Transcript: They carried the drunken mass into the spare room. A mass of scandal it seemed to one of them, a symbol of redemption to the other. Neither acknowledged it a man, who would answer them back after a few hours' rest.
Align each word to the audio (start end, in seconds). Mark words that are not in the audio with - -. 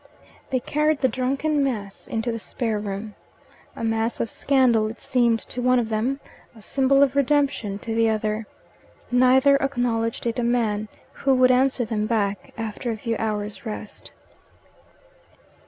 They 0.49 0.59
carried 0.59 1.01
the 1.01 1.07
drunken 1.07 1.63
mass 1.63 2.07
into 2.07 2.31
the 2.31 2.39
spare 2.39 2.79
room. 2.79 3.13
A 3.75 3.83
mass 3.83 4.19
of 4.19 4.31
scandal 4.31 4.87
it 4.89 4.99
seemed 4.99 5.41
to 5.49 5.61
one 5.61 5.77
of 5.77 5.89
them, 5.89 6.19
a 6.55 6.61
symbol 6.63 7.03
of 7.03 7.15
redemption 7.15 7.77
to 7.77 7.93
the 7.93 8.09
other. 8.09 8.47
Neither 9.11 9.57
acknowledged 9.57 10.25
it 10.25 10.39
a 10.39 10.43
man, 10.43 10.87
who 11.13 11.35
would 11.35 11.51
answer 11.51 11.85
them 11.85 12.07
back 12.07 12.51
after 12.57 12.89
a 12.89 12.97
few 12.97 13.15
hours' 13.19 13.63
rest. 13.63 14.11